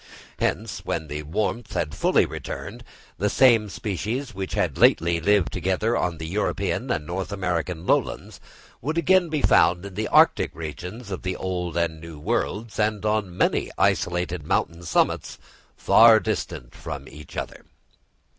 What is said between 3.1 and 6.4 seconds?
the same species, which had lately lived together on the